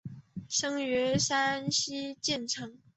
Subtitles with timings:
[0.49, 2.79] 生于山西晋城。